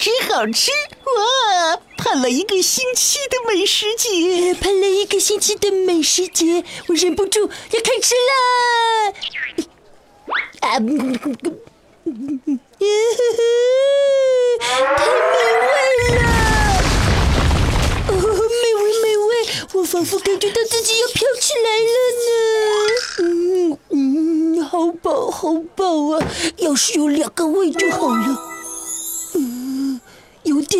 [0.00, 0.70] 嗯，好吃好吃！
[1.04, 9.12] 哇，盼了一个星期的美食节，盼了一个星期的美食节，我忍不住要开吃了。
[10.60, 11.52] 啊， 太美味了！
[18.08, 18.12] 哦，
[18.62, 19.30] 美味美味，
[19.74, 22.30] 我仿佛感觉到自己要飘起来了呢。
[23.18, 25.84] 嗯嗯，好饱好饱
[26.16, 26.26] 啊！
[26.56, 28.49] 要是有两个胃就好了。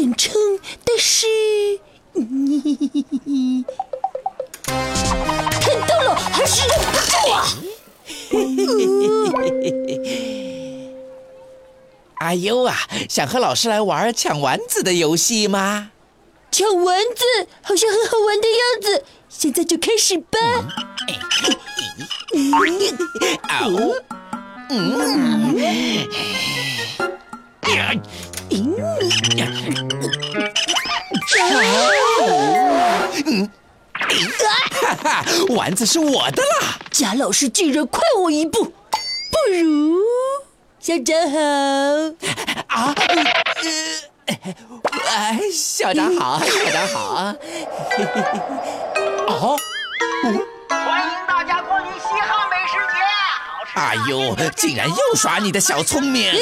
[0.00, 0.32] 嗯，有点撑，
[0.84, 1.26] 但是，
[5.60, 7.36] 看到了还是忍不住啊！
[12.20, 12.76] 阿优啊，
[13.08, 15.90] 想和老师来玩抢丸子的游戏吗？
[16.50, 20.38] 抢丸子好像很好玩的样子，现在就开始吧。
[23.62, 23.94] 哦，
[24.70, 25.56] 嗯，
[34.80, 36.78] 哈哈，丸子是我的啦！
[36.90, 38.72] 贾老师竟然快我一步，不
[39.52, 39.98] 如
[40.80, 41.38] 校长好
[42.66, 42.94] 啊！
[45.06, 47.34] 呃，校长好，校长好。
[49.28, 49.56] 哦，
[50.22, 50.34] 欢
[53.74, 56.32] 哎呦，竟然又耍你的小聪明！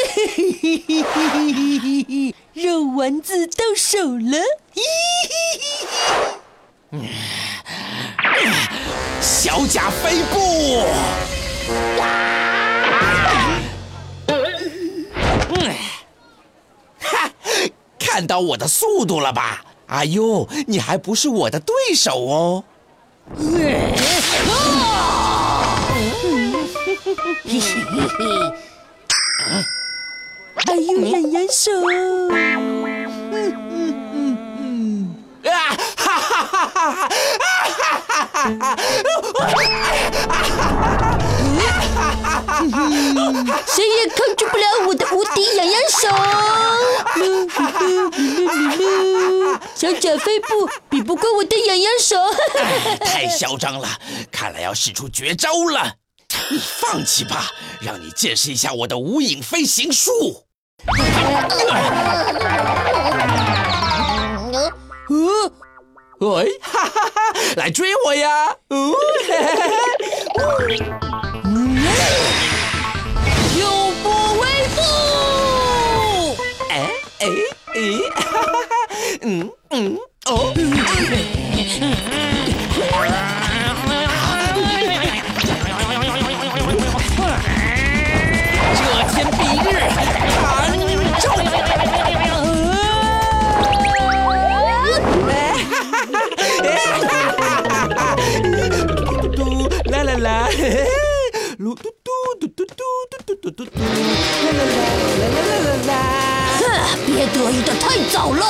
[2.55, 4.39] 肉丸子到手了！
[9.21, 10.85] 小甲飞步。
[17.01, 17.31] 哈，
[17.99, 19.65] 看到我的速度了吧？
[19.87, 22.65] 哎呦，你还不是我的对手哦！
[43.67, 46.09] 谁也控制不了我的无敌痒痒手！
[49.75, 52.17] 小脚飞步比不过我的痒痒手！
[53.05, 53.89] 太嚣张了，
[54.31, 55.95] 看来要使出绝招了。
[56.51, 57.51] 你放弃吧，
[57.81, 60.45] 让你见识一下我的无影飞行术。
[65.09, 65.53] 呃，
[66.21, 68.49] 喂，哈哈哈，来追我呀！
[68.71, 68.93] 哦，
[73.57, 73.63] 有
[74.03, 74.43] 波微
[74.75, 74.79] 步，
[76.71, 76.73] 哎
[77.21, 77.23] 哎
[77.75, 77.79] 哎，
[78.17, 78.75] 哈哈哈，
[79.23, 79.97] 嗯嗯
[80.27, 80.53] 哦。
[80.57, 80.67] 热
[100.21, 100.49] 啦啦啦，
[101.59, 102.75] 噜嘟嘟嘟嘟嘟
[103.27, 104.83] 嘟嘟嘟嘟，啦啦啦
[105.19, 105.93] 啦啦啦啦。
[107.07, 108.43] 别得意的太早了。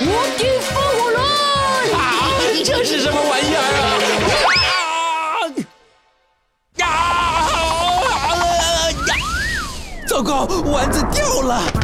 [0.00, 0.06] 无
[0.36, 1.18] 敌风火轮！
[1.94, 1.98] 啊，
[2.64, 3.86] 这是什么玩意儿啊？
[6.76, 6.82] 呀
[9.08, 9.12] 呀！
[10.06, 11.83] 糟糕，丸子掉了！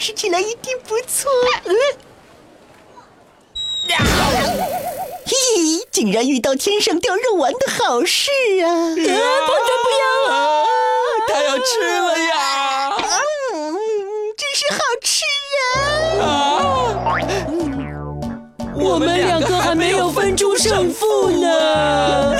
[0.00, 1.30] 吃起来一定不错。
[1.64, 1.76] 嗯，
[3.86, 3.94] 嘿
[5.26, 8.30] 嘿，竟然遇到天上掉肉丸的好事
[8.64, 8.94] 啊！
[8.94, 10.64] 不准不要啊！
[11.28, 12.96] 他要吃了呀！
[13.52, 13.76] 嗯，
[14.38, 15.22] 真是好吃
[16.22, 16.24] 啊！
[16.24, 17.12] 啊！
[18.82, 22.32] 我们两个还没有分出胜负呢。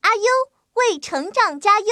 [0.00, 0.22] 阿优
[0.72, 1.86] 为成长加油。